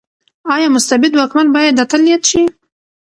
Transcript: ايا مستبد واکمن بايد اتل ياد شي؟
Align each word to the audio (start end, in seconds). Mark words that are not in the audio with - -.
ايا 0.53 0.67
مستبد 0.75 1.11
واکمن 1.15 1.47
بايد 1.53 1.75
اتل 1.83 2.01
ياد 2.11 2.23
شي؟ 2.29 2.43